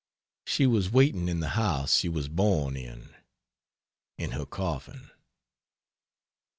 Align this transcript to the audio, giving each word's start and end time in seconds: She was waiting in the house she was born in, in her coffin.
She 0.47 0.65
was 0.65 0.89
waiting 0.91 1.29
in 1.29 1.41
the 1.41 1.49
house 1.49 1.97
she 1.97 2.09
was 2.09 2.27
born 2.27 2.75
in, 2.75 3.13
in 4.17 4.31
her 4.31 4.47
coffin. 4.47 5.11